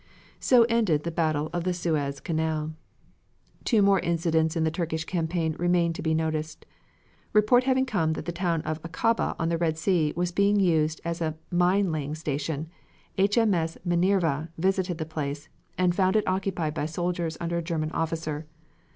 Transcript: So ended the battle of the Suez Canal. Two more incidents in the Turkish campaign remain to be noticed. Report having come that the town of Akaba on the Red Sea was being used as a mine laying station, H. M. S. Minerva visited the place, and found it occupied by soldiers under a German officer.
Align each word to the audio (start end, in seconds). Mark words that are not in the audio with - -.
So 0.39 0.63
ended 0.63 1.03
the 1.03 1.11
battle 1.11 1.51
of 1.53 1.63
the 1.63 1.75
Suez 1.75 2.19
Canal. 2.19 2.73
Two 3.63 3.83
more 3.83 3.99
incidents 3.99 4.55
in 4.55 4.63
the 4.63 4.71
Turkish 4.71 5.05
campaign 5.05 5.55
remain 5.59 5.93
to 5.93 6.01
be 6.01 6.15
noticed. 6.15 6.65
Report 7.33 7.65
having 7.65 7.85
come 7.85 8.13
that 8.13 8.25
the 8.25 8.31
town 8.31 8.63
of 8.63 8.79
Akaba 8.83 9.35
on 9.37 9.49
the 9.49 9.59
Red 9.59 9.77
Sea 9.77 10.11
was 10.15 10.31
being 10.31 10.59
used 10.59 11.01
as 11.05 11.21
a 11.21 11.37
mine 11.51 11.91
laying 11.91 12.15
station, 12.15 12.67
H. 13.19 13.37
M. 13.37 13.53
S. 13.53 13.77
Minerva 13.85 14.49
visited 14.57 14.97
the 14.97 15.05
place, 15.05 15.49
and 15.77 15.93
found 15.93 16.15
it 16.15 16.27
occupied 16.27 16.73
by 16.73 16.87
soldiers 16.87 17.37
under 17.39 17.59
a 17.59 17.63
German 17.63 17.91
officer. 17.91 18.47